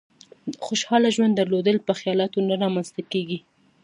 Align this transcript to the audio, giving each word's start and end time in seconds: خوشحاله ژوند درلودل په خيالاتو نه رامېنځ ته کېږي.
خوشحاله 0.65 1.09
ژوند 1.15 1.33
درلودل 1.37 1.77
په 1.87 1.93
خيالاتو 1.99 2.39
نه 2.49 2.55
رامېنځ 2.61 2.89
ته 2.95 3.01
کېږي. 3.11 3.39